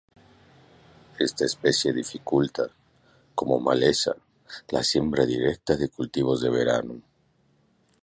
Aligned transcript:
Esta 1.19 1.45
especie 1.45 1.93
dificulta, 1.93 2.63
como 3.35 3.59
maleza, 3.59 4.15
la 4.69 4.81
siembra 4.83 5.27
directa 5.27 5.77
de 5.77 5.89
cultivos 5.89 6.41
de 6.41 6.49
verano. 6.49 7.03